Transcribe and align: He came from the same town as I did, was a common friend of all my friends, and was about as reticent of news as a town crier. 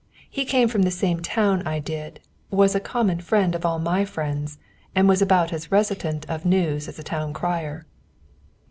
He 0.27 0.45
came 0.45 0.67
from 0.67 0.81
the 0.81 0.89
same 0.89 1.19
town 1.19 1.59
as 1.61 1.67
I 1.67 1.77
did, 1.77 2.21
was 2.49 2.73
a 2.73 2.79
common 2.79 3.21
friend 3.21 3.53
of 3.53 3.67
all 3.67 3.77
my 3.77 4.03
friends, 4.03 4.57
and 4.95 5.07
was 5.07 5.21
about 5.21 5.53
as 5.53 5.71
reticent 5.71 6.27
of 6.27 6.43
news 6.43 6.87
as 6.87 6.97
a 6.97 7.03
town 7.03 7.33
crier. 7.33 7.85